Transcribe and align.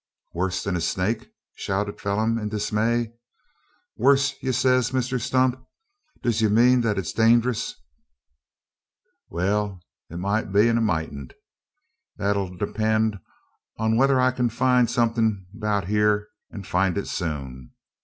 "Worse 0.33 0.63
than 0.63 0.75
a 0.75 0.81
snake?" 0.81 1.29
shouted 1.53 2.01
Phelim 2.01 2.39
in 2.39 2.49
dismay. 2.49 3.13
"Worse, 3.95 4.33
yez 4.41 4.57
say, 4.57 4.77
Misther 4.91 5.19
Stump? 5.19 5.63
Div 6.23 6.41
yez 6.41 6.49
mane 6.49 6.81
that 6.81 6.97
it's 6.97 7.13
dangerous?" 7.13 7.75
"Wal, 9.29 9.79
it 10.09 10.17
mout 10.17 10.51
be, 10.51 10.67
an 10.69 10.79
it 10.79 10.81
moutn't. 10.81 11.35
Thet 12.17 12.35
ere 12.35 12.41
'll 12.45 12.57
depend 12.57 13.19
on 13.77 13.95
whether 13.95 14.19
I 14.19 14.31
kin 14.31 14.49
find 14.49 14.89
somethin' 14.89 15.45
'bout 15.53 15.85
hyur, 15.85 16.29
an 16.49 16.63
find 16.63 16.97
it 16.97 17.07
soon. 17.07 17.69